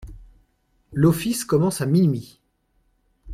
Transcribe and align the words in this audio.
L'office 0.93 1.45
commence 1.45 1.79
à 1.81 1.85
minuit. 1.85 2.39